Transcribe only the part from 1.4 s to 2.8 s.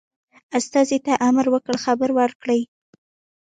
وکړ خبر ورکړي.